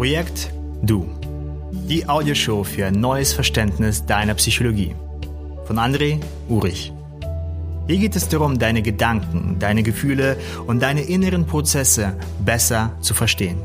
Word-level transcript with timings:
Projekt 0.00 0.50
Du. 0.80 1.06
Die 1.72 2.08
Audioshow 2.08 2.64
für 2.64 2.86
ein 2.86 2.94
neues 2.94 3.34
Verständnis 3.34 4.06
deiner 4.06 4.32
Psychologie. 4.32 4.94
Von 5.66 5.76
André 5.76 6.18
Urich. 6.48 6.90
Hier 7.86 7.98
geht 7.98 8.16
es 8.16 8.26
darum, 8.26 8.58
deine 8.58 8.80
Gedanken, 8.80 9.58
deine 9.58 9.82
Gefühle 9.82 10.38
und 10.66 10.80
deine 10.80 11.02
inneren 11.02 11.44
Prozesse 11.44 12.14
besser 12.42 12.96
zu 13.02 13.12
verstehen. 13.12 13.58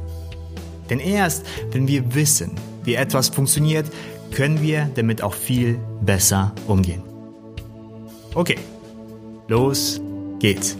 Denn 0.89 0.99
erst, 0.99 1.45
wenn 1.71 1.87
wir 1.87 2.13
wissen, 2.13 2.51
wie 2.83 2.95
etwas 2.95 3.29
funktioniert, 3.29 3.85
können 4.33 4.61
wir 4.61 4.89
damit 4.93 5.21
auch 5.21 5.35
viel 5.35 5.79
besser 6.01 6.51
umgehen. 6.67 7.01
Okay, 8.33 8.57
los 9.47 10.01
geht's. 10.39 10.75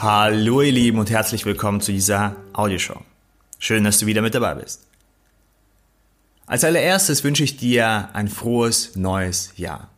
Hallo 0.00 0.62
ihr 0.62 0.70
Lieben 0.70 1.00
und 1.00 1.10
herzlich 1.10 1.44
willkommen 1.44 1.80
zu 1.80 1.90
dieser 1.90 2.36
Audioshow. 2.52 3.02
Schön, 3.58 3.82
dass 3.82 3.98
du 3.98 4.06
wieder 4.06 4.22
mit 4.22 4.32
dabei 4.32 4.54
bist. 4.54 4.86
Als 6.46 6.62
allererstes 6.62 7.24
wünsche 7.24 7.42
ich 7.42 7.56
dir 7.56 8.08
ein 8.12 8.28
frohes 8.28 8.94
neues 8.94 9.54
Jahr. 9.56 9.90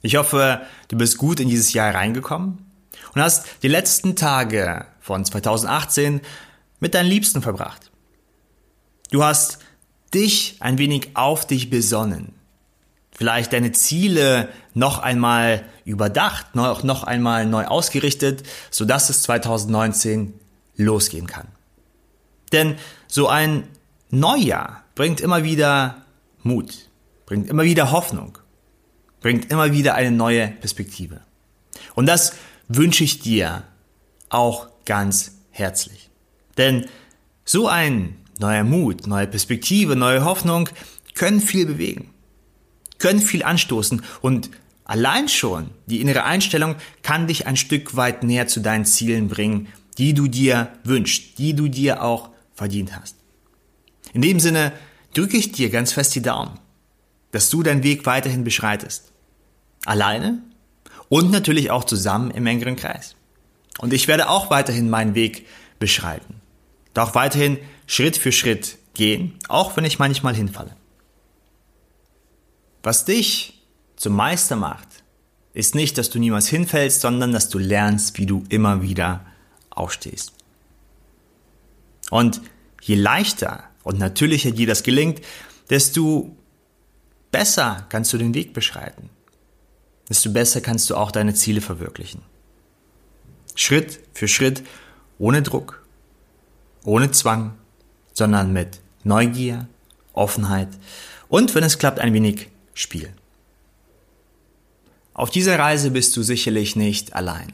Ich 0.00 0.16
hoffe, 0.16 0.62
du 0.88 0.96
bist 0.96 1.18
gut 1.18 1.38
in 1.38 1.50
dieses 1.50 1.74
Jahr 1.74 1.94
reingekommen 1.94 2.64
und 3.14 3.20
hast 3.20 3.44
die 3.62 3.68
letzten 3.68 4.16
Tage 4.16 4.86
von 5.00 5.22
2018 5.22 6.22
mit 6.78 6.94
deinen 6.94 7.10
Liebsten 7.10 7.42
verbracht. 7.42 7.90
Du 9.10 9.22
hast 9.22 9.58
dich 10.14 10.56
ein 10.60 10.78
wenig 10.78 11.10
auf 11.12 11.46
dich 11.46 11.68
besonnen, 11.68 12.32
vielleicht 13.20 13.52
deine 13.52 13.72
Ziele 13.72 14.48
noch 14.72 14.98
einmal 14.98 15.62
überdacht, 15.84 16.54
noch, 16.54 16.82
noch 16.84 17.04
einmal 17.04 17.44
neu 17.44 17.66
ausgerichtet, 17.66 18.44
sodass 18.70 19.10
es 19.10 19.24
2019 19.24 20.32
losgehen 20.76 21.26
kann. 21.26 21.46
Denn 22.50 22.76
so 23.08 23.28
ein 23.28 23.64
Neujahr 24.08 24.84
bringt 24.94 25.20
immer 25.20 25.44
wieder 25.44 26.06
Mut, 26.42 26.88
bringt 27.26 27.50
immer 27.50 27.64
wieder 27.64 27.92
Hoffnung, 27.92 28.38
bringt 29.20 29.52
immer 29.52 29.70
wieder 29.70 29.96
eine 29.96 30.12
neue 30.12 30.48
Perspektive. 30.48 31.20
Und 31.94 32.06
das 32.06 32.32
wünsche 32.68 33.04
ich 33.04 33.20
dir 33.20 33.64
auch 34.30 34.68
ganz 34.86 35.32
herzlich. 35.50 36.08
Denn 36.56 36.86
so 37.44 37.68
ein 37.68 38.16
neuer 38.38 38.64
Mut, 38.64 39.06
neue 39.06 39.26
Perspektive, 39.26 39.94
neue 39.94 40.24
Hoffnung 40.24 40.70
können 41.14 41.42
viel 41.42 41.66
bewegen 41.66 42.09
können 43.00 43.20
viel 43.20 43.42
anstoßen 43.42 44.02
und 44.20 44.50
allein 44.84 45.28
schon 45.28 45.70
die 45.86 46.00
innere 46.00 46.22
Einstellung 46.22 46.76
kann 47.02 47.26
dich 47.26 47.48
ein 47.48 47.56
Stück 47.56 47.96
weit 47.96 48.22
näher 48.22 48.46
zu 48.46 48.60
deinen 48.60 48.84
Zielen 48.84 49.26
bringen, 49.26 49.66
die 49.98 50.14
du 50.14 50.28
dir 50.28 50.68
wünschst, 50.84 51.38
die 51.38 51.54
du 51.54 51.66
dir 51.66 52.02
auch 52.02 52.30
verdient 52.54 52.96
hast. 52.96 53.16
In 54.12 54.22
dem 54.22 54.38
Sinne 54.38 54.72
drücke 55.14 55.36
ich 55.36 55.52
dir 55.52 55.70
ganz 55.70 55.92
fest 55.92 56.14
die 56.14 56.22
Daumen, 56.22 56.58
dass 57.32 57.50
du 57.50 57.62
deinen 57.62 57.82
Weg 57.82 58.06
weiterhin 58.06 58.44
beschreitest. 58.44 59.12
Alleine 59.84 60.38
und 61.08 61.30
natürlich 61.30 61.70
auch 61.70 61.84
zusammen 61.84 62.30
im 62.30 62.46
engeren 62.46 62.76
Kreis. 62.76 63.16
Und 63.78 63.92
ich 63.92 64.08
werde 64.08 64.28
auch 64.28 64.50
weiterhin 64.50 64.90
meinen 64.90 65.14
Weg 65.14 65.46
beschreiten. 65.78 66.40
Doch 66.94 67.14
weiterhin 67.14 67.58
Schritt 67.86 68.16
für 68.16 68.32
Schritt 68.32 68.76
gehen, 68.94 69.34
auch 69.48 69.76
wenn 69.76 69.84
ich 69.84 69.98
manchmal 69.98 70.34
hinfalle. 70.34 70.76
Was 72.82 73.04
dich 73.04 73.62
zum 73.96 74.14
Meister 74.14 74.56
macht, 74.56 74.88
ist 75.52 75.74
nicht, 75.74 75.98
dass 75.98 76.10
du 76.10 76.18
niemals 76.18 76.48
hinfällst, 76.48 77.00
sondern 77.00 77.32
dass 77.32 77.48
du 77.48 77.58
lernst, 77.58 78.18
wie 78.18 78.26
du 78.26 78.44
immer 78.48 78.82
wieder 78.82 79.26
aufstehst. 79.70 80.32
Und 82.10 82.40
je 82.80 82.94
leichter 82.94 83.64
und 83.82 83.98
natürlicher 83.98 84.52
dir 84.52 84.66
das 84.66 84.82
gelingt, 84.82 85.20
desto 85.68 86.34
besser 87.30 87.86
kannst 87.88 88.12
du 88.12 88.18
den 88.18 88.34
Weg 88.34 88.52
beschreiten. 88.52 89.10
Desto 90.08 90.30
besser 90.30 90.60
kannst 90.60 90.90
du 90.90 90.96
auch 90.96 91.10
deine 91.10 91.34
Ziele 91.34 91.60
verwirklichen. 91.60 92.22
Schritt 93.54 94.00
für 94.14 94.28
Schritt, 94.28 94.62
ohne 95.18 95.42
Druck, 95.42 95.84
ohne 96.84 97.10
Zwang, 97.10 97.54
sondern 98.12 98.52
mit 98.52 98.80
Neugier, 99.04 99.68
Offenheit 100.12 100.68
und, 101.28 101.54
wenn 101.54 101.62
es 101.62 101.78
klappt, 101.78 102.00
ein 102.00 102.12
wenig 102.12 102.48
Spiel. 102.80 103.12
Auf 105.12 105.30
dieser 105.30 105.58
Reise 105.58 105.90
bist 105.90 106.16
du 106.16 106.22
sicherlich 106.22 106.76
nicht 106.76 107.14
allein, 107.14 107.52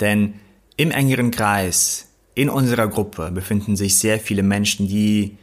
denn 0.00 0.34
im 0.76 0.90
engeren 0.90 1.30
Kreis, 1.30 2.08
in 2.34 2.50
unserer 2.50 2.86
Gruppe 2.86 3.30
befinden 3.32 3.76
sich 3.76 3.96
sehr 3.96 4.20
viele 4.20 4.42
Menschen, 4.42 4.86
die 4.86 5.38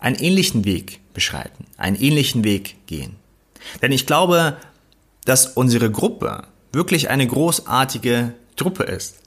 einen 0.00 0.16
ähnlichen 0.16 0.64
Weg 0.64 1.00
beschreiten, 1.14 1.66
einen 1.76 1.96
ähnlichen 1.96 2.44
Weg 2.44 2.86
gehen. 2.86 3.16
Denn 3.80 3.92
ich 3.92 4.06
glaube, 4.06 4.56
dass 5.24 5.46
unsere 5.46 5.90
Gruppe 5.90 6.44
wirklich 6.72 7.10
eine 7.10 7.26
großartige 7.26 8.34
Truppe 8.56 8.84
ist. 8.84 9.20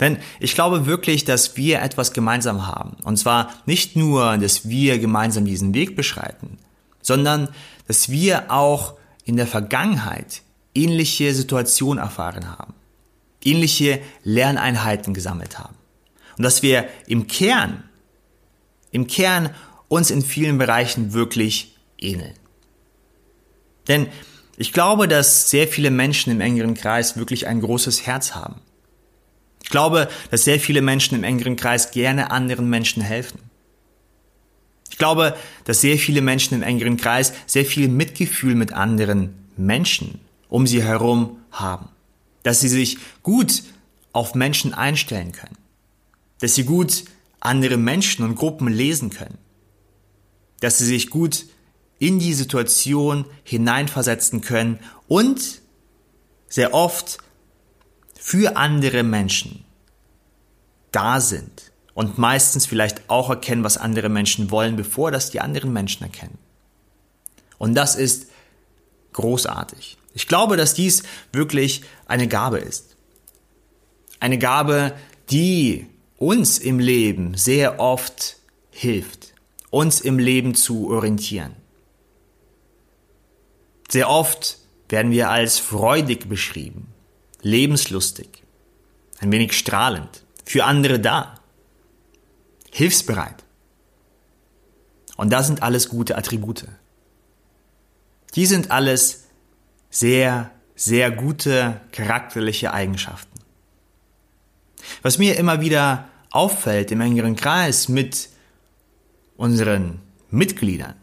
Denn 0.00 0.18
ich 0.40 0.54
glaube 0.54 0.86
wirklich, 0.86 1.24
dass 1.24 1.56
wir 1.56 1.80
etwas 1.82 2.12
gemeinsam 2.12 2.66
haben. 2.66 2.96
Und 3.04 3.16
zwar 3.18 3.50
nicht 3.66 3.96
nur, 3.96 4.36
dass 4.38 4.68
wir 4.68 4.98
gemeinsam 4.98 5.44
diesen 5.44 5.74
Weg 5.74 5.96
beschreiten, 5.96 6.58
sondern 7.02 7.48
dass 7.86 8.08
wir 8.08 8.50
auch 8.50 8.94
in 9.24 9.36
der 9.36 9.46
Vergangenheit 9.46 10.42
ähnliche 10.74 11.34
Situationen 11.34 12.02
erfahren 12.02 12.48
haben, 12.50 12.74
ähnliche 13.42 14.00
Lerneinheiten 14.22 15.14
gesammelt 15.14 15.58
haben 15.58 15.76
und 16.36 16.44
dass 16.44 16.62
wir 16.62 16.88
im 17.06 17.26
Kern, 17.26 17.84
im 18.90 19.06
Kern 19.06 19.50
uns 19.88 20.10
in 20.10 20.22
vielen 20.22 20.58
Bereichen 20.58 21.12
wirklich 21.12 21.76
ähneln. 21.98 22.34
Denn 23.88 24.08
ich 24.56 24.72
glaube, 24.72 25.08
dass 25.08 25.50
sehr 25.50 25.68
viele 25.68 25.90
Menschen 25.90 26.30
im 26.32 26.40
engeren 26.40 26.74
Kreis 26.74 27.16
wirklich 27.16 27.46
ein 27.46 27.60
großes 27.60 28.06
Herz 28.06 28.34
haben. 28.34 28.60
Ich 29.62 29.70
glaube, 29.70 30.08
dass 30.30 30.44
sehr 30.44 30.60
viele 30.60 30.82
Menschen 30.82 31.16
im 31.16 31.24
engeren 31.24 31.56
Kreis 31.56 31.90
gerne 31.90 32.30
anderen 32.30 32.68
Menschen 32.68 33.02
helfen. 33.02 33.38
Ich 34.90 34.98
glaube, 34.98 35.36
dass 35.64 35.80
sehr 35.80 35.98
viele 35.98 36.20
Menschen 36.20 36.54
im 36.54 36.62
engeren 36.62 36.96
Kreis 36.96 37.32
sehr 37.46 37.64
viel 37.64 37.88
Mitgefühl 37.88 38.54
mit 38.54 38.72
anderen 38.72 39.34
Menschen 39.56 40.20
um 40.48 40.66
sie 40.66 40.82
herum 40.82 41.38
haben. 41.50 41.88
Dass 42.42 42.60
sie 42.60 42.68
sich 42.68 42.98
gut 43.22 43.62
auf 44.12 44.34
Menschen 44.34 44.72
einstellen 44.74 45.32
können. 45.32 45.56
Dass 46.40 46.54
sie 46.54 46.64
gut 46.64 47.04
andere 47.40 47.76
Menschen 47.76 48.24
und 48.24 48.36
Gruppen 48.36 48.68
lesen 48.68 49.10
können. 49.10 49.38
Dass 50.60 50.78
sie 50.78 50.86
sich 50.86 51.10
gut 51.10 51.46
in 51.98 52.18
die 52.18 52.34
Situation 52.34 53.24
hineinversetzen 53.42 54.42
können 54.42 54.78
und 55.08 55.60
sehr 56.48 56.74
oft 56.74 57.18
für 58.14 58.56
andere 58.56 59.02
Menschen 59.02 59.64
da 60.94 61.20
sind 61.20 61.72
und 61.94 62.18
meistens 62.18 62.66
vielleicht 62.66 63.08
auch 63.08 63.30
erkennen, 63.30 63.64
was 63.64 63.78
andere 63.78 64.08
Menschen 64.08 64.50
wollen, 64.50 64.76
bevor 64.76 65.10
das 65.10 65.30
die 65.30 65.40
anderen 65.40 65.72
Menschen 65.72 66.02
erkennen. 66.02 66.38
Und 67.58 67.74
das 67.74 67.94
ist 67.94 68.26
großartig. 69.12 69.96
Ich 70.12 70.28
glaube, 70.28 70.56
dass 70.56 70.74
dies 70.74 71.04
wirklich 71.32 71.82
eine 72.06 72.28
Gabe 72.28 72.58
ist. 72.58 72.96
Eine 74.20 74.38
Gabe, 74.38 74.92
die 75.30 75.86
uns 76.16 76.58
im 76.58 76.78
Leben 76.78 77.36
sehr 77.36 77.80
oft 77.80 78.36
hilft, 78.70 79.34
uns 79.70 80.00
im 80.00 80.18
Leben 80.18 80.54
zu 80.54 80.90
orientieren. 80.90 81.54
Sehr 83.88 84.08
oft 84.08 84.58
werden 84.88 85.12
wir 85.12 85.30
als 85.30 85.58
freudig 85.58 86.28
beschrieben, 86.28 86.88
lebenslustig, 87.42 88.42
ein 89.20 89.30
wenig 89.30 89.52
strahlend, 89.52 90.24
für 90.44 90.64
andere 90.64 90.98
da 90.98 91.40
hilfsbereit. 92.74 93.44
Und 95.16 95.32
das 95.32 95.46
sind 95.46 95.62
alles 95.62 95.88
gute 95.88 96.18
Attribute. 96.18 96.66
Die 98.34 98.46
sind 98.46 98.72
alles 98.72 99.26
sehr, 99.90 100.50
sehr 100.74 101.12
gute 101.12 101.80
charakterliche 101.92 102.74
Eigenschaften. 102.74 103.38
Was 105.02 105.18
mir 105.18 105.38
immer 105.38 105.60
wieder 105.60 106.08
auffällt 106.32 106.90
im 106.90 107.00
engeren 107.00 107.36
Kreis 107.36 107.88
mit 107.88 108.28
unseren 109.36 110.00
Mitgliedern, 110.30 110.96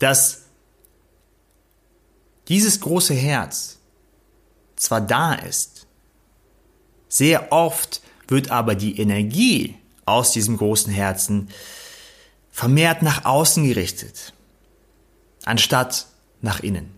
dass 0.00 0.46
dieses 2.48 2.80
große 2.80 3.14
Herz 3.14 3.78
zwar 4.74 5.00
da 5.00 5.34
ist, 5.34 5.86
sehr 7.08 7.52
oft 7.52 8.02
wird 8.26 8.50
aber 8.50 8.74
die 8.74 8.98
Energie 9.00 9.76
aus 10.06 10.32
diesem 10.32 10.56
großen 10.56 10.92
Herzen 10.92 11.48
vermehrt 12.50 13.02
nach 13.02 13.24
außen 13.24 13.66
gerichtet, 13.66 14.32
anstatt 15.44 16.06
nach 16.40 16.60
innen. 16.60 16.90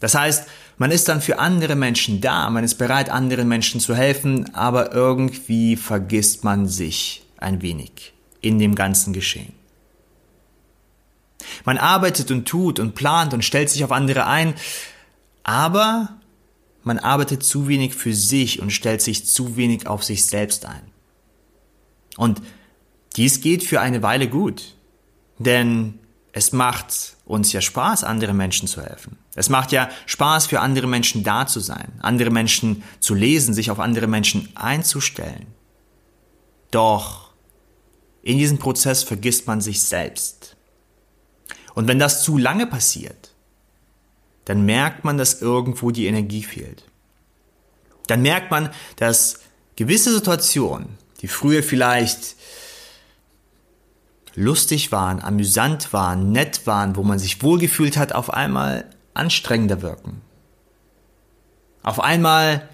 Das 0.00 0.14
heißt, 0.14 0.46
Man 0.82 0.90
ist 0.90 1.08
dann 1.08 1.20
für 1.20 1.38
andere 1.38 1.76
Menschen 1.76 2.20
da, 2.20 2.50
man 2.50 2.64
ist 2.64 2.74
bereit, 2.74 3.08
anderen 3.08 3.46
Menschen 3.46 3.80
zu 3.80 3.94
helfen, 3.94 4.52
aber 4.52 4.92
irgendwie 4.92 5.76
vergisst 5.76 6.42
man 6.42 6.66
sich 6.66 7.24
ein 7.36 7.62
wenig 7.62 8.12
in 8.40 8.58
dem 8.58 8.74
ganzen 8.74 9.12
Geschehen. 9.12 9.52
Man 11.64 11.78
arbeitet 11.78 12.32
und 12.32 12.48
tut 12.48 12.80
und 12.80 12.96
plant 12.96 13.32
und 13.32 13.44
stellt 13.44 13.70
sich 13.70 13.84
auf 13.84 13.92
andere 13.92 14.26
ein, 14.26 14.54
aber 15.44 16.08
man 16.82 16.98
arbeitet 16.98 17.44
zu 17.44 17.68
wenig 17.68 17.94
für 17.94 18.12
sich 18.12 18.60
und 18.60 18.72
stellt 18.72 19.02
sich 19.02 19.24
zu 19.24 19.56
wenig 19.56 19.86
auf 19.86 20.02
sich 20.02 20.24
selbst 20.24 20.66
ein. 20.66 20.82
Und 22.16 22.42
dies 23.16 23.40
geht 23.40 23.64
für 23.64 23.80
eine 23.80 24.02
Weile 24.02 24.28
gut, 24.28 24.74
denn 25.38 25.98
es 26.32 26.52
macht 26.52 27.16
uns 27.26 27.52
ja 27.52 27.60
Spaß, 27.60 28.04
andere 28.04 28.32
Menschen 28.32 28.66
zu 28.68 28.82
helfen. 28.82 29.18
Es 29.34 29.48
macht 29.48 29.72
ja 29.72 29.88
Spaß, 30.06 30.46
für 30.46 30.60
andere 30.60 30.86
Menschen 30.86 31.24
da 31.24 31.46
zu 31.46 31.60
sein, 31.60 31.92
andere 32.00 32.30
Menschen 32.30 32.82
zu 33.00 33.14
lesen, 33.14 33.54
sich 33.54 33.70
auf 33.70 33.80
andere 33.80 34.06
Menschen 34.06 34.48
einzustellen. 34.54 35.46
Doch 36.70 37.32
in 38.22 38.38
diesem 38.38 38.58
Prozess 38.58 39.02
vergisst 39.02 39.46
man 39.46 39.60
sich 39.60 39.82
selbst. 39.82 40.56
Und 41.74 41.88
wenn 41.88 41.98
das 41.98 42.22
zu 42.22 42.38
lange 42.38 42.66
passiert, 42.66 43.34
dann 44.44 44.64
merkt 44.64 45.04
man, 45.04 45.18
dass 45.18 45.40
irgendwo 45.40 45.90
die 45.90 46.06
Energie 46.06 46.42
fehlt. 46.42 46.84
Dann 48.06 48.22
merkt 48.22 48.50
man, 48.50 48.70
dass 48.96 49.40
gewisse 49.76 50.12
Situationen, 50.12 50.98
die 51.22 51.28
früher 51.28 51.62
vielleicht 51.62 52.36
lustig 54.34 54.92
waren, 54.92 55.22
amüsant 55.22 55.92
waren, 55.92 56.32
nett 56.32 56.66
waren, 56.66 56.96
wo 56.96 57.02
man 57.02 57.18
sich 57.18 57.42
wohlgefühlt 57.42 57.96
hat, 57.96 58.14
auf 58.14 58.32
einmal 58.32 58.84
anstrengender 59.14 59.82
wirken. 59.82 60.20
Auf 61.82 62.00
einmal 62.00 62.68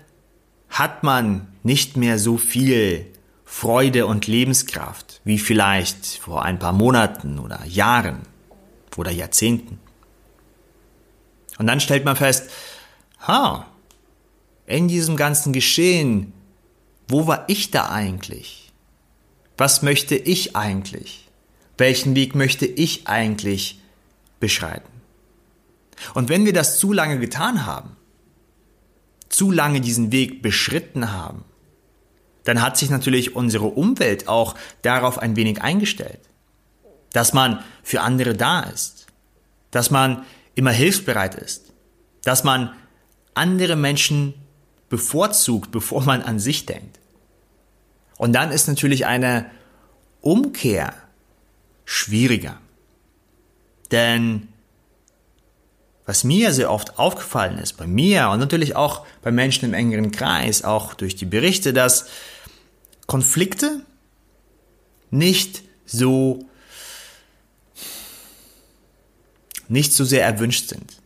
hat 0.69 1.03
man 1.03 1.49
nicht 1.63 1.97
mehr 1.97 2.19
so 2.19 2.37
viel 2.37 3.07
Freude 3.45 4.07
und 4.07 4.27
Lebenskraft 4.27 5.21
wie 5.25 5.39
vielleicht 5.39 6.07
vor 6.07 6.43
ein 6.45 6.59
paar 6.59 6.73
Monaten 6.73 7.39
oder 7.39 7.65
Jahren 7.65 8.21
oder 8.97 9.11
Jahrzehnten. 9.11 9.81
Und 11.59 11.67
dann 11.67 11.81
stellt 11.81 12.05
man 12.05 12.17
fest, 12.17 12.51
ha, 13.27 13.67
in 14.67 14.87
diesem 14.87 15.17
ganzen 15.17 15.53
Geschehen, 15.53 16.33
wo 17.09 17.27
war 17.27 17.45
ich 17.49 17.71
da 17.71 17.89
eigentlich? 17.89 18.73
Was 19.57 19.83
möchte 19.83 20.15
ich 20.15 20.55
eigentlich? 20.55 21.29
Welchen 21.79 22.15
Weg 22.15 22.35
möchte 22.35 22.67
ich 22.67 23.09
eigentlich 23.09 23.81
beschreiten? 24.41 24.89
Und 26.15 26.29
wenn 26.29 26.45
wir 26.45 26.53
das 26.53 26.79
zu 26.79 26.93
lange 26.93 27.19
getan 27.19 27.67
haben, 27.67 27.97
zu 29.29 29.51
lange 29.51 29.81
diesen 29.81 30.13
Weg 30.13 30.43
beschritten 30.43 31.13
haben, 31.13 31.45
dann 32.45 32.63
hat 32.63 32.77
sich 32.77 32.89
natürlich 32.89 33.37
unsere 33.37 33.67
Umwelt 33.67 34.29
auch 34.29 34.55
darauf 34.83 35.19
ein 35.19 35.37
wenig 35.37 35.61
eingestellt. 35.61 36.21
Dass 37.13 37.33
man 37.33 37.63
für 37.83 38.01
andere 38.01 38.35
da 38.35 38.61
ist. 38.61 39.07
Dass 39.71 39.91
man 39.91 40.25
immer 40.55 40.71
hilfsbereit 40.71 41.35
ist. 41.35 41.73
Dass 42.23 42.45
man 42.45 42.73
andere 43.35 43.77
Menschen 43.77 44.35
bevorzugt, 44.89 45.71
bevor 45.71 46.03
man 46.03 46.23
an 46.23 46.39
sich 46.39 46.67
denkt. 46.67 46.99
Und 48.17 48.33
dann 48.33 48.51
ist 48.51 48.69
natürlich 48.69 49.07
eine 49.07 49.51
Umkehr 50.21 50.95
schwieriger. 51.85 52.59
Denn 53.91 54.49
was 56.05 56.25
mir 56.25 56.53
sehr 56.53 56.71
oft 56.71 56.99
aufgefallen 56.99 57.59
ist, 57.59 57.75
bei 57.75 57.87
mir 57.87 58.31
und 58.31 58.41
natürlich 58.41 58.75
auch 58.75 59.07
bei 59.23 59.31
Menschen 59.31 59.67
im 59.67 59.75
engeren 59.75 60.11
Kreis, 60.11 60.65
auch 60.65 60.95
durch 60.95 61.17
die 61.17 61.27
Berichte, 61.27 61.73
dass 61.73 62.07
Konflikte 63.07 63.83
nicht 65.11 65.63
so 65.85 66.47
nicht 69.69 69.93
so 69.93 70.05
sehr 70.05 70.25
erwünscht 70.25 70.69
sind. 70.69 70.97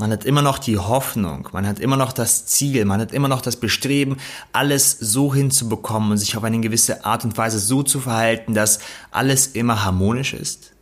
Man 0.00 0.12
hat 0.12 0.24
immer 0.24 0.40
noch 0.40 0.58
die 0.58 0.78
Hoffnung, 0.78 1.50
man 1.52 1.66
hat 1.66 1.78
immer 1.78 1.98
noch 1.98 2.14
das 2.14 2.46
Ziel, 2.46 2.86
man 2.86 3.02
hat 3.02 3.12
immer 3.12 3.28
noch 3.28 3.42
das 3.42 3.56
Bestreben, 3.56 4.16
alles 4.50 4.96
so 4.98 5.34
hinzubekommen 5.34 6.12
und 6.12 6.16
sich 6.16 6.38
auf 6.38 6.42
eine 6.42 6.58
gewisse 6.60 7.04
Art 7.04 7.22
und 7.26 7.36
Weise 7.36 7.58
so 7.58 7.82
zu 7.82 8.00
verhalten, 8.00 8.54
dass 8.54 8.78
alles 9.10 9.48
immer 9.48 9.84
harmonisch 9.84 10.32
ist, 10.32 10.72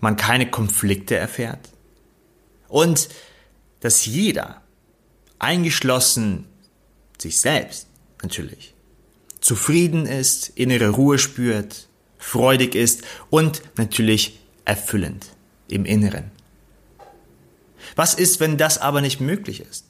man 0.00 0.16
keine 0.16 0.50
Konflikte 0.50 1.16
erfährt 1.16 1.70
und 2.68 3.08
dass 3.80 4.04
jeder, 4.04 4.60
eingeschlossen 5.38 6.44
sich 7.16 7.40
selbst 7.40 7.86
natürlich, 8.22 8.74
zufrieden 9.40 10.04
ist, 10.04 10.50
innere 10.50 10.90
Ruhe 10.90 11.18
spürt, 11.18 11.88
freudig 12.18 12.74
ist 12.74 13.04
und 13.30 13.62
natürlich 13.78 14.38
erfüllend 14.66 15.28
im 15.68 15.86
Inneren. 15.86 16.39
Was 17.96 18.14
ist, 18.14 18.40
wenn 18.40 18.56
das 18.56 18.78
aber 18.78 19.00
nicht 19.00 19.20
möglich 19.20 19.60
ist? 19.60 19.86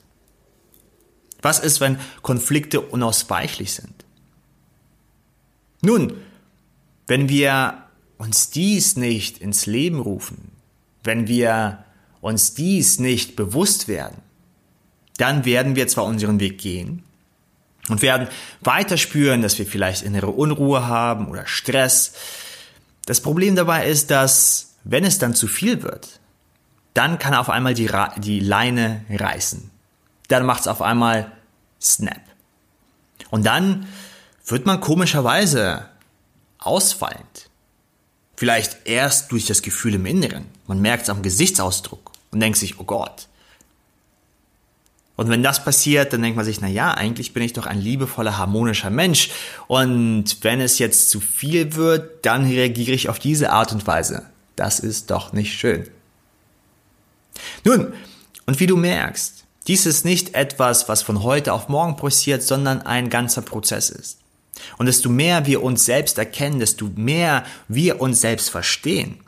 Was 1.42 1.58
ist, 1.58 1.80
wenn 1.80 1.98
Konflikte 2.22 2.80
unausweichlich 2.80 3.72
sind? 3.72 4.04
Nun, 5.82 6.14
wenn 7.06 7.28
wir 7.28 7.84
uns 8.18 8.50
dies 8.50 8.96
nicht 8.96 9.38
ins 9.38 9.66
Leben 9.66 9.98
rufen, 9.98 10.52
wenn 11.02 11.26
wir 11.26 11.84
uns 12.20 12.54
dies 12.54 12.98
nicht 12.98 13.36
bewusst 13.36 13.88
werden, 13.88 14.18
dann 15.16 15.44
werden 15.44 15.76
wir 15.76 15.88
zwar 15.88 16.04
unseren 16.04 16.40
Weg 16.40 16.58
gehen 16.58 17.02
und 17.88 18.02
werden 18.02 18.28
weiter 18.60 18.96
spüren, 18.96 19.42
dass 19.42 19.58
wir 19.58 19.66
vielleicht 19.66 20.02
innere 20.02 20.30
Unruhe 20.30 20.86
haben 20.86 21.28
oder 21.28 21.46
Stress. 21.46 22.12
Das 23.06 23.20
Problem 23.20 23.56
dabei 23.56 23.86
ist, 23.86 24.10
dass 24.10 24.74
wenn 24.84 25.04
es 25.04 25.18
dann 25.18 25.34
zu 25.34 25.46
viel 25.46 25.82
wird, 25.82 26.19
dann 26.94 27.18
kann 27.18 27.34
auf 27.34 27.50
einmal 27.50 27.74
die, 27.74 27.90
die 28.18 28.40
Leine 28.40 29.04
reißen. 29.10 29.70
Dann 30.28 30.46
macht 30.46 30.62
es 30.62 30.68
auf 30.68 30.82
einmal 30.82 31.32
Snap. 31.80 32.20
Und 33.30 33.46
dann 33.46 33.86
wird 34.46 34.66
man 34.66 34.80
komischerweise 34.80 35.86
ausfallend. 36.58 37.48
Vielleicht 38.36 38.86
erst 38.86 39.32
durch 39.32 39.46
das 39.46 39.62
Gefühl 39.62 39.94
im 39.94 40.06
Inneren. 40.06 40.46
Man 40.66 40.80
merkt 40.80 41.04
es 41.04 41.10
am 41.10 41.22
Gesichtsausdruck 41.22 42.12
und 42.30 42.40
denkt 42.40 42.58
sich, 42.58 42.80
oh 42.80 42.84
Gott. 42.84 43.28
Und 45.16 45.28
wenn 45.28 45.42
das 45.42 45.62
passiert, 45.62 46.14
dann 46.14 46.22
denkt 46.22 46.36
man 46.36 46.46
sich, 46.46 46.62
na 46.62 46.68
ja, 46.68 46.92
eigentlich 46.94 47.34
bin 47.34 47.42
ich 47.42 47.52
doch 47.52 47.66
ein 47.66 47.78
liebevoller, 47.78 48.38
harmonischer 48.38 48.88
Mensch. 48.88 49.28
Und 49.66 50.38
wenn 50.42 50.62
es 50.62 50.78
jetzt 50.78 51.10
zu 51.10 51.20
viel 51.20 51.74
wird, 51.74 52.24
dann 52.24 52.46
reagiere 52.46 52.92
ich 52.92 53.10
auf 53.10 53.18
diese 53.18 53.50
Art 53.50 53.72
und 53.72 53.86
Weise. 53.86 54.22
Das 54.56 54.80
ist 54.80 55.10
doch 55.10 55.34
nicht 55.34 55.52
schön. 55.52 55.86
Nun, 57.64 57.92
und 58.46 58.60
wie 58.60 58.66
du 58.66 58.76
merkst, 58.76 59.44
dies 59.66 59.86
ist 59.86 60.04
nicht 60.04 60.34
etwas, 60.34 60.88
was 60.88 61.02
von 61.02 61.22
heute 61.22 61.52
auf 61.52 61.68
morgen 61.68 61.96
passiert, 61.96 62.42
sondern 62.42 62.82
ein 62.82 63.10
ganzer 63.10 63.42
Prozess 63.42 63.90
ist. 63.90 64.18
Und 64.78 64.86
desto 64.86 65.08
mehr 65.08 65.46
wir 65.46 65.62
uns 65.62 65.84
selbst 65.84 66.18
erkennen, 66.18 66.58
desto 66.58 66.90
mehr 66.96 67.44
wir 67.68 68.00
uns 68.00 68.20
selbst 68.20 68.50
verstehen, 68.50 69.20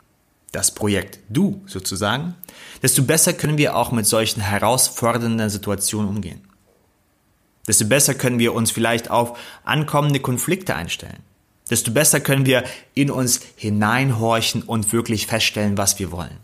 das 0.51 0.75
Projekt 0.75 1.19
Du 1.29 1.63
sozusagen, 1.65 2.35
desto 2.81 3.03
besser 3.03 3.33
können 3.33 3.57
wir 3.57 3.75
auch 3.75 3.91
mit 3.91 4.05
solchen 4.05 4.41
herausfordernden 4.41 5.49
Situationen 5.49 6.09
umgehen. 6.09 6.41
Desto 7.67 7.85
besser 7.85 8.13
können 8.13 8.39
wir 8.39 8.53
uns 8.53 8.71
vielleicht 8.71 9.09
auf 9.09 9.37
ankommende 9.63 10.19
Konflikte 10.19 10.75
einstellen. 10.75 11.23
Desto 11.69 11.91
besser 11.91 12.19
können 12.19 12.45
wir 12.45 12.65
in 12.93 13.09
uns 13.09 13.39
hineinhorchen 13.55 14.63
und 14.63 14.91
wirklich 14.91 15.27
feststellen, 15.27 15.77
was 15.77 15.97
wir 15.97 16.11
wollen 16.11 16.42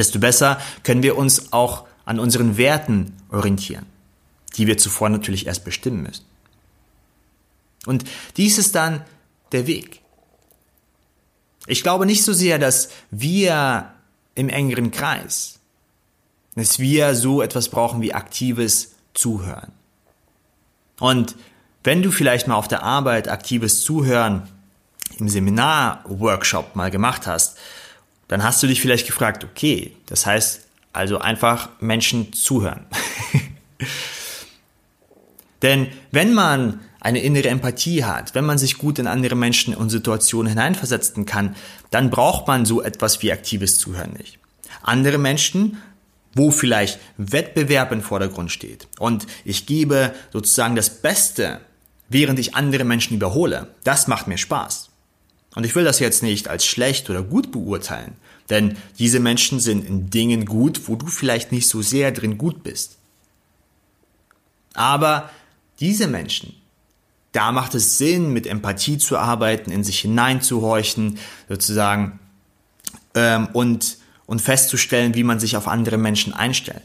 desto 0.00 0.18
besser 0.18 0.60
können 0.82 1.02
wir 1.02 1.16
uns 1.16 1.52
auch 1.52 1.86
an 2.04 2.18
unseren 2.18 2.56
Werten 2.56 3.14
orientieren, 3.30 3.86
die 4.56 4.66
wir 4.66 4.78
zuvor 4.78 5.10
natürlich 5.10 5.46
erst 5.46 5.64
bestimmen 5.64 6.02
müssen. 6.02 6.24
Und 7.86 8.04
dies 8.36 8.58
ist 8.58 8.74
dann 8.74 9.04
der 9.52 9.66
Weg. 9.66 10.00
Ich 11.66 11.82
glaube 11.82 12.06
nicht 12.06 12.24
so 12.24 12.32
sehr, 12.32 12.58
dass 12.58 12.88
wir 13.10 13.92
im 14.34 14.48
engeren 14.48 14.90
Kreis, 14.90 15.60
dass 16.56 16.78
wir 16.78 17.14
so 17.14 17.42
etwas 17.42 17.68
brauchen 17.68 18.00
wie 18.00 18.14
aktives 18.14 18.94
Zuhören. 19.14 19.72
Und 20.98 21.36
wenn 21.84 22.02
du 22.02 22.10
vielleicht 22.10 22.46
mal 22.48 22.56
auf 22.56 22.68
der 22.68 22.82
Arbeit 22.82 23.28
aktives 23.28 23.82
Zuhören 23.82 24.48
im 25.18 25.28
Seminar-Workshop 25.28 26.76
mal 26.76 26.90
gemacht 26.90 27.26
hast, 27.26 27.58
dann 28.30 28.44
hast 28.44 28.62
du 28.62 28.68
dich 28.68 28.80
vielleicht 28.80 29.08
gefragt, 29.08 29.42
okay, 29.42 29.92
das 30.06 30.24
heißt 30.24 30.60
also 30.92 31.18
einfach 31.18 31.68
Menschen 31.80 32.32
zuhören. 32.32 32.86
Denn 35.62 35.88
wenn 36.12 36.32
man 36.32 36.80
eine 37.00 37.20
innere 37.20 37.48
Empathie 37.48 38.04
hat, 38.04 38.36
wenn 38.36 38.44
man 38.44 38.56
sich 38.56 38.78
gut 38.78 39.00
in 39.00 39.08
andere 39.08 39.34
Menschen 39.34 39.74
und 39.74 39.90
Situationen 39.90 40.48
hineinversetzen 40.48 41.26
kann, 41.26 41.56
dann 41.90 42.10
braucht 42.10 42.46
man 42.46 42.64
so 42.64 42.80
etwas 42.80 43.20
wie 43.20 43.32
aktives 43.32 43.78
Zuhören 43.78 44.12
nicht. 44.12 44.38
Andere 44.82 45.18
Menschen 45.18 45.78
wo 46.32 46.52
vielleicht 46.52 47.00
Wettbewerb 47.16 47.90
im 47.90 48.02
Vordergrund 48.02 48.52
steht 48.52 48.86
und 49.00 49.26
ich 49.44 49.66
gebe 49.66 50.14
sozusagen 50.32 50.76
das 50.76 51.02
Beste, 51.02 51.60
während 52.08 52.38
ich 52.38 52.54
andere 52.54 52.84
Menschen 52.84 53.16
überhole, 53.16 53.74
das 53.82 54.06
macht 54.06 54.28
mir 54.28 54.38
Spaß. 54.38 54.89
Und 55.54 55.64
ich 55.64 55.74
will 55.74 55.84
das 55.84 55.98
jetzt 55.98 56.22
nicht 56.22 56.48
als 56.48 56.64
schlecht 56.64 57.10
oder 57.10 57.22
gut 57.22 57.50
beurteilen, 57.50 58.14
denn 58.50 58.76
diese 58.98 59.20
Menschen 59.20 59.60
sind 59.60 59.84
in 59.86 60.10
Dingen 60.10 60.46
gut, 60.46 60.88
wo 60.88 60.96
du 60.96 61.06
vielleicht 61.06 61.52
nicht 61.52 61.68
so 61.68 61.82
sehr 61.82 62.12
drin 62.12 62.38
gut 62.38 62.62
bist. 62.62 62.96
Aber 64.74 65.30
diese 65.80 66.06
Menschen, 66.06 66.54
da 67.32 67.52
macht 67.52 67.74
es 67.74 67.98
Sinn, 67.98 68.32
mit 68.32 68.46
Empathie 68.46 68.98
zu 68.98 69.18
arbeiten, 69.18 69.70
in 69.70 69.82
sich 69.82 70.00
hineinzuhorchen, 70.00 71.18
sozusagen, 71.48 72.18
ähm, 73.14 73.48
und 73.52 73.98
und 74.30 74.40
festzustellen, 74.40 75.16
wie 75.16 75.24
man 75.24 75.40
sich 75.40 75.56
auf 75.56 75.66
andere 75.66 75.98
Menschen 75.98 76.32
einstellt. 76.32 76.84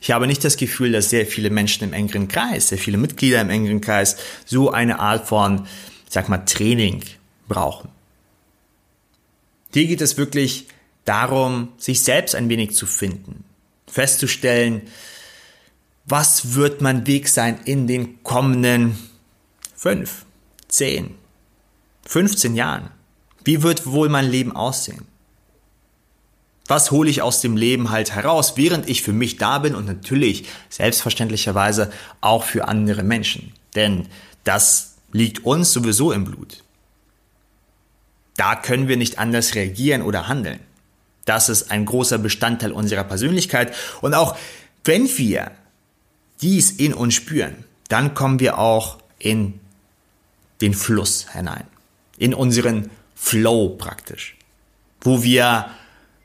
Ich 0.00 0.12
habe 0.12 0.28
nicht 0.28 0.44
das 0.44 0.56
Gefühl, 0.56 0.92
dass 0.92 1.10
sehr 1.10 1.26
viele 1.26 1.50
Menschen 1.50 1.82
im 1.82 1.92
engeren 1.92 2.28
Kreis, 2.28 2.68
sehr 2.68 2.78
viele 2.78 2.96
Mitglieder 2.96 3.40
im 3.40 3.50
engeren 3.50 3.80
Kreis 3.80 4.16
so 4.44 4.70
eine 4.70 5.00
Art 5.00 5.26
von, 5.26 5.66
sag 6.08 6.28
mal, 6.28 6.38
Training 6.38 7.02
brauchen. 7.48 7.90
Hier 9.72 9.86
geht 9.86 10.00
es 10.00 10.16
wirklich 10.16 10.68
darum, 11.04 11.72
sich 11.78 12.02
selbst 12.02 12.34
ein 12.34 12.48
wenig 12.48 12.74
zu 12.74 12.86
finden, 12.86 13.44
festzustellen, 13.86 14.82
was 16.06 16.54
wird 16.54 16.80
mein 16.80 17.06
Weg 17.06 17.28
sein 17.28 17.58
in 17.64 17.86
den 17.86 18.22
kommenden 18.22 18.96
fünf, 19.74 20.24
zehn, 20.68 21.14
15 22.06 22.54
Jahren? 22.54 22.90
Wie 23.44 23.62
wird 23.62 23.86
wohl 23.86 24.08
mein 24.08 24.30
Leben 24.30 24.54
aussehen? 24.54 25.06
Was 26.68 26.90
hole 26.90 27.10
ich 27.10 27.22
aus 27.22 27.40
dem 27.40 27.56
Leben 27.56 27.90
halt 27.90 28.12
heraus, 28.12 28.56
während 28.56 28.88
ich 28.88 29.02
für 29.02 29.12
mich 29.12 29.36
da 29.36 29.58
bin 29.58 29.74
und 29.74 29.86
natürlich 29.86 30.46
selbstverständlicherweise 30.68 31.92
auch 32.20 32.42
für 32.42 32.66
andere 32.66 33.04
Menschen. 33.04 33.52
Denn 33.76 34.08
das 34.42 34.95
liegt 35.16 35.44
uns 35.44 35.72
sowieso 35.72 36.12
im 36.12 36.24
Blut. 36.24 36.62
Da 38.36 38.54
können 38.54 38.86
wir 38.86 38.96
nicht 38.96 39.18
anders 39.18 39.54
reagieren 39.54 40.02
oder 40.02 40.28
handeln. 40.28 40.60
Das 41.24 41.48
ist 41.48 41.70
ein 41.70 41.86
großer 41.86 42.18
Bestandteil 42.18 42.70
unserer 42.70 43.04
Persönlichkeit. 43.04 43.74
Und 44.02 44.14
auch 44.14 44.36
wenn 44.84 45.08
wir 45.18 45.50
dies 46.42 46.70
in 46.70 46.92
uns 46.92 47.14
spüren, 47.14 47.64
dann 47.88 48.14
kommen 48.14 48.40
wir 48.40 48.58
auch 48.58 48.98
in 49.18 49.58
den 50.60 50.74
Fluss 50.74 51.32
hinein. 51.32 51.64
In 52.18 52.34
unseren 52.34 52.90
Flow 53.14 53.70
praktisch. 53.70 54.36
Wo 55.00 55.22
wir 55.22 55.70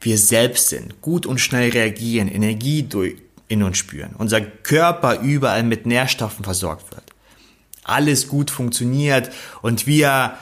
wir 0.01 0.17
selbst 0.17 0.69
sind, 0.69 0.99
gut 1.01 1.25
und 1.25 1.39
schnell 1.39 1.69
reagieren, 1.69 2.27
Energie 2.27 2.87
in 3.47 3.63
uns 3.63 3.77
spüren, 3.77 4.15
unser 4.17 4.41
Körper 4.41 5.19
überall 5.19 5.63
mit 5.63 5.85
Nährstoffen 5.85 6.43
versorgt 6.43 6.91
wird, 6.91 7.10
alles 7.83 8.27
gut 8.27 8.51
funktioniert 8.51 9.31
und 9.61 9.87
wir 9.87 10.37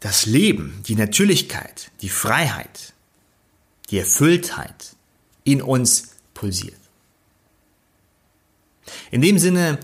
das 0.00 0.26
Leben, 0.26 0.82
die 0.86 0.94
Natürlichkeit, 0.94 1.90
die 2.02 2.08
Freiheit, 2.08 2.92
die 3.90 3.98
Erfülltheit 3.98 4.96
in 5.44 5.62
uns 5.62 6.10
pulsiert. 6.34 6.78
In 9.10 9.22
dem 9.22 9.38
Sinne 9.38 9.78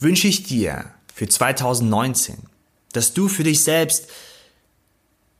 wünsche 0.00 0.28
ich 0.28 0.42
dir 0.42 0.92
für 1.14 1.28
2019, 1.28 2.36
dass 2.92 3.14
du 3.14 3.28
für 3.28 3.44
dich 3.44 3.62
selbst 3.62 4.08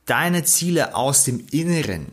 deine 0.05 0.43
Ziele 0.43 0.95
aus 0.95 1.23
dem 1.23 1.45
Inneren 1.51 2.11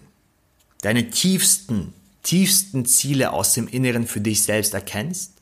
deine 0.84 1.08
tiefsten, 1.08 1.94
tiefsten 2.22 2.84
Ziele 2.84 3.32
aus 3.32 3.54
dem 3.54 3.68
Inneren 3.68 4.06
für 4.06 4.20
dich 4.20 4.42
selbst 4.42 4.74
erkennst 4.74 5.32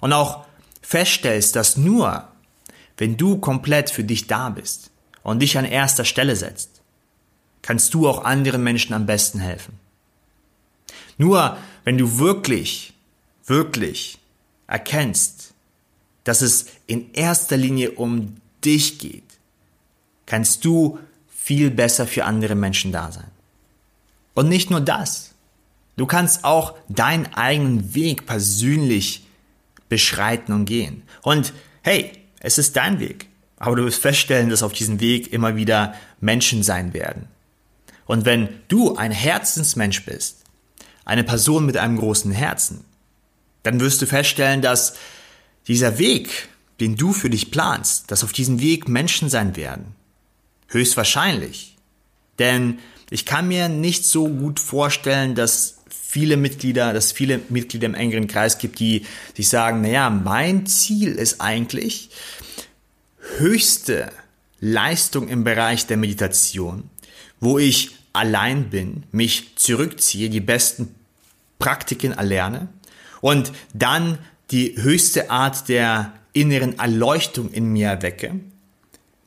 und 0.00 0.12
auch 0.12 0.44
feststellst, 0.82 1.56
dass 1.56 1.78
nur 1.78 2.28
wenn 2.98 3.16
du 3.16 3.38
komplett 3.38 3.90
für 3.90 4.04
dich 4.04 4.26
da 4.26 4.50
bist 4.50 4.90
und 5.22 5.40
dich 5.40 5.56
an 5.56 5.64
erster 5.64 6.04
Stelle 6.04 6.36
setzt, 6.36 6.82
kannst 7.62 7.94
du 7.94 8.08
auch 8.08 8.24
anderen 8.24 8.62
Menschen 8.62 8.92
am 8.92 9.06
besten 9.06 9.38
helfen. 9.38 9.78
Nur 11.16 11.56
wenn 11.84 11.96
du 11.96 12.18
wirklich, 12.18 12.92
wirklich 13.46 14.18
erkennst, 14.66 15.54
dass 16.24 16.42
es 16.42 16.66
in 16.86 17.12
erster 17.14 17.56
Linie 17.56 17.92
um 17.92 18.36
dich 18.64 18.98
geht, 18.98 19.24
kannst 20.26 20.64
du 20.64 20.98
viel 21.28 21.70
besser 21.70 22.06
für 22.06 22.24
andere 22.24 22.54
Menschen 22.54 22.92
da 22.92 23.10
sein. 23.10 23.30
Und 24.34 24.48
nicht 24.48 24.70
nur 24.70 24.80
das. 24.80 25.34
Du 25.96 26.06
kannst 26.06 26.44
auch 26.44 26.76
deinen 26.88 27.26
eigenen 27.34 27.94
Weg 27.94 28.26
persönlich 28.26 29.26
beschreiten 29.88 30.52
und 30.52 30.66
gehen. 30.66 31.02
Und 31.22 31.52
hey, 31.82 32.12
es 32.40 32.58
ist 32.58 32.76
dein 32.76 33.00
Weg. 33.00 33.26
Aber 33.58 33.76
du 33.76 33.84
wirst 33.84 34.00
feststellen, 34.00 34.50
dass 34.50 34.62
auf 34.62 34.72
diesem 34.72 35.00
Weg 35.00 35.32
immer 35.32 35.56
wieder 35.56 35.94
Menschen 36.20 36.62
sein 36.62 36.94
werden. 36.94 37.26
Und 38.06 38.24
wenn 38.24 38.48
du 38.68 38.96
ein 38.96 39.10
Herzensmensch 39.10 40.04
bist, 40.04 40.44
eine 41.04 41.24
Person 41.24 41.66
mit 41.66 41.76
einem 41.76 41.98
großen 41.98 42.32
Herzen, 42.32 42.84
dann 43.62 43.80
wirst 43.80 44.00
du 44.00 44.06
feststellen, 44.06 44.62
dass 44.62 44.94
dieser 45.66 45.98
Weg, 45.98 46.48
den 46.80 46.96
du 46.96 47.12
für 47.12 47.28
dich 47.30 47.50
planst, 47.50 48.10
dass 48.10 48.24
auf 48.24 48.32
diesem 48.32 48.60
Weg 48.60 48.88
Menschen 48.88 49.28
sein 49.28 49.56
werden. 49.56 49.94
Höchstwahrscheinlich. 50.68 51.76
Denn 52.38 52.78
ich 53.10 53.26
kann 53.26 53.48
mir 53.48 53.68
nicht 53.68 54.04
so 54.04 54.28
gut 54.28 54.60
vorstellen, 54.60 55.34
dass 55.34 55.77
viele 56.10 56.38
Mitglieder, 56.38 56.94
dass 56.94 57.12
viele 57.12 57.38
Mitglieder 57.50 57.84
im 57.84 57.94
engeren 57.94 58.28
Kreis 58.28 58.56
gibt, 58.56 58.80
die, 58.80 59.04
die 59.36 59.42
sagen, 59.42 59.82
naja, 59.82 60.08
mein 60.08 60.64
Ziel 60.64 61.12
ist 61.12 61.42
eigentlich 61.42 62.08
höchste 63.36 64.10
Leistung 64.58 65.28
im 65.28 65.44
Bereich 65.44 65.86
der 65.86 65.98
Meditation, 65.98 66.88
wo 67.40 67.58
ich 67.58 67.90
allein 68.14 68.70
bin, 68.70 69.02
mich 69.12 69.56
zurückziehe, 69.56 70.30
die 70.30 70.40
besten 70.40 70.94
Praktiken 71.58 72.12
erlerne 72.12 72.68
und 73.20 73.52
dann 73.74 74.16
die 74.50 74.76
höchste 74.80 75.30
Art 75.30 75.68
der 75.68 76.14
inneren 76.32 76.78
Erleuchtung 76.78 77.52
in 77.52 77.66
mir 77.66 77.88
erwecke. 77.88 78.40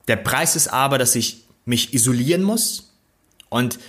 Der 0.08 0.16
Preis 0.16 0.56
ist 0.56 0.70
aber, 0.70 0.98
dass 0.98 1.14
ich 1.14 1.44
mich 1.64 1.94
isolieren 1.94 2.42
muss, 2.42 2.92
und 3.52 3.80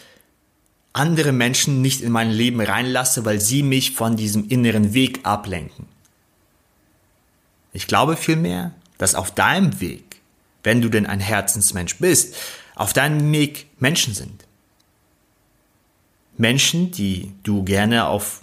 andere 0.93 1.33
Menschen 1.33 1.81
nicht 1.81 2.01
in 2.03 2.13
mein 2.13 2.31
Leben 2.31 2.61
reinlasse, 2.61 3.25
weil 3.25 3.41
sie 3.41 3.63
mich 3.63 3.93
von 3.93 4.17
diesem 4.17 4.49
inneren 4.49 4.95
Weg 4.95 5.21
ablenken. 5.25 5.87
Ich 7.73 7.87
glaube 7.87 8.17
vielmehr, 8.17 8.73
dass 8.99 9.15
auf 9.15 9.31
deinem 9.31 9.81
Weg, 9.81 10.21
wenn 10.63 10.83
du 10.83 10.89
denn 10.89 11.07
ein 11.07 11.21
Herzensmensch 11.21 11.97
bist, 11.99 12.37
auf 12.75 12.93
deinem 12.93 13.33
Weg 13.33 13.67
Menschen 13.79 14.15
sind. 14.15 14.45
Menschen, 16.37 16.91
die 16.91 17.33
du 17.43 17.65
gerne 17.65 18.07
auf 18.07 18.43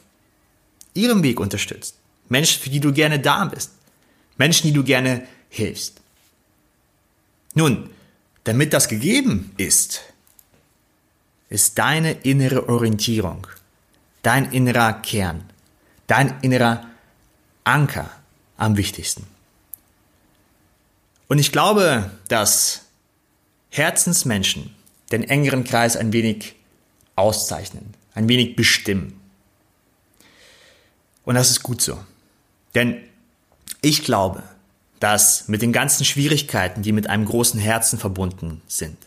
ihrem 0.93 1.23
Weg 1.23 1.39
unterstützt. 1.39 1.95
Menschen, 2.29 2.61
für 2.61 2.69
die 2.69 2.79
du 2.79 2.93
gerne 2.93 3.19
da 3.19 3.45
bist. 3.45 3.71
Menschen, 4.37 4.67
die 4.67 4.73
du 4.73 4.83
gerne 4.83 5.27
hilfst. 5.49 6.01
Nun, 7.53 7.89
damit 8.43 8.73
das 8.73 8.87
gegeben 8.87 9.51
ist, 9.57 10.01
ist 11.49 11.77
deine 11.77 12.11
innere 12.11 12.69
Orientierung, 12.69 13.47
dein 14.21 14.51
innerer 14.51 14.93
Kern, 14.93 15.49
dein 16.07 16.39
innerer 16.41 16.85
Anker 17.63 18.09
am 18.57 18.77
wichtigsten. 18.77 19.25
Und 21.27 21.39
ich 21.39 21.51
glaube, 21.51 22.11
dass 22.27 22.85
Herzensmenschen 23.69 24.75
den 25.11 25.23
engeren 25.23 25.63
Kreis 25.63 25.95
ein 25.95 26.13
wenig 26.13 26.55
auszeichnen, 27.15 27.93
ein 28.13 28.27
wenig 28.27 28.55
bestimmen. 28.55 29.19
Und 31.25 31.35
das 31.35 31.51
ist 31.51 31.63
gut 31.63 31.81
so. 31.81 31.99
Denn 32.75 33.03
ich 33.81 34.03
glaube, 34.03 34.43
dass 34.99 35.47
mit 35.47 35.61
den 35.61 35.71
ganzen 35.71 36.05
Schwierigkeiten, 36.05 36.81
die 36.81 36.91
mit 36.91 37.07
einem 37.07 37.25
großen 37.25 37.59
Herzen 37.59 37.99
verbunden 37.99 38.61
sind, 38.67 38.97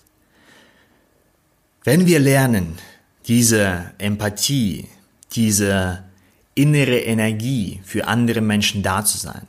wenn 1.85 2.07
wir 2.07 2.19
lernen, 2.19 2.79
diese 3.27 3.93
Empathie, 3.99 4.89
diese 5.33 6.05
innere 6.55 6.99
Energie 6.99 7.81
für 7.85 8.07
andere 8.07 8.41
Menschen 8.41 8.83
da 8.83 9.05
zu 9.05 9.19
sein, 9.19 9.47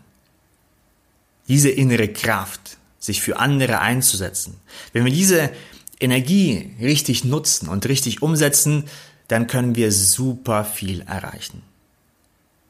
diese 1.48 1.70
innere 1.70 2.08
Kraft, 2.08 2.78
sich 3.00 3.22
für 3.22 3.38
andere 3.38 3.80
einzusetzen, 3.80 4.56
wenn 4.94 5.06
wir 5.06 5.12
diese 5.12 5.52
Energie 6.00 6.72
richtig 6.80 7.24
nutzen 7.24 7.68
und 7.68 7.88
richtig 7.88 8.22
umsetzen, 8.22 8.86
dann 9.28 9.48
können 9.48 9.76
wir 9.76 9.92
super 9.92 10.66
viel 10.66 11.02
erreichen. 11.02 11.64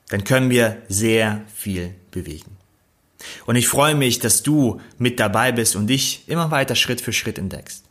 Dann 0.09 0.23
können 0.23 0.49
wir 0.49 0.81
sehr 0.89 1.41
viel 1.55 1.95
bewegen. 2.11 2.57
Und 3.45 3.55
ich 3.55 3.67
freue 3.67 3.95
mich, 3.95 4.19
dass 4.19 4.43
du 4.43 4.81
mit 4.97 5.19
dabei 5.19 5.51
bist 5.51 5.75
und 5.75 5.87
dich 5.87 6.23
immer 6.27 6.51
weiter 6.51 6.75
Schritt 6.75 7.01
für 7.01 7.13
Schritt 7.13 7.37
entdeckst. 7.37 7.83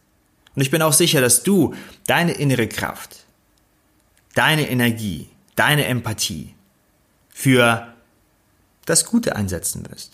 Und 0.54 0.62
ich 0.62 0.70
bin 0.70 0.82
auch 0.82 0.92
sicher, 0.92 1.20
dass 1.20 1.42
du 1.42 1.74
deine 2.06 2.32
innere 2.32 2.68
Kraft, 2.68 3.24
deine 4.34 4.68
Energie, 4.68 5.28
deine 5.56 5.86
Empathie 5.86 6.54
für 7.30 7.92
das 8.84 9.06
Gute 9.06 9.36
einsetzen 9.36 9.88
wirst. 9.90 10.12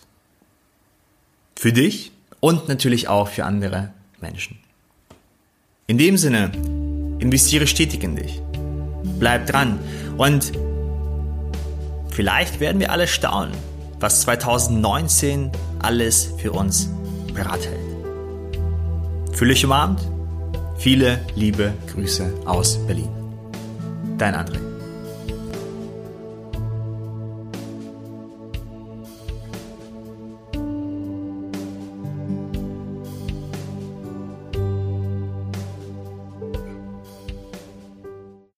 Für 1.57 1.73
dich 1.73 2.13
und 2.41 2.69
natürlich 2.69 3.09
auch 3.09 3.29
für 3.29 3.45
andere 3.45 3.93
Menschen. 4.21 4.59
In 5.87 5.99
dem 5.99 6.17
Sinne, 6.17 6.53
investiere 7.19 7.67
stetig 7.67 8.05
in 8.05 8.15
dich. 8.15 8.41
Bleib 9.19 9.47
dran 9.47 9.79
und 10.17 10.53
vielleicht 12.11 12.61
werden 12.61 12.81
wir 12.81 12.93
alle 12.93 13.09
staunen, 13.09 13.55
was 13.99 14.21
2019 14.21 15.51
alles 15.81 16.33
für 16.39 16.53
uns 16.53 16.89
bereithält. 17.35 17.79
Fühle 19.33 19.55
dich 19.55 19.65
umarmt. 19.65 20.18
Viele 20.79 21.19
liebe 21.35 21.73
Grüße 21.93 22.43
aus 22.47 22.79
Berlin. 22.87 23.11
Dein 24.17 24.35
André. 24.35 24.68